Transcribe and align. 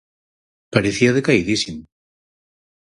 Parecía 0.73 1.11
decaidísimo. 1.17 1.83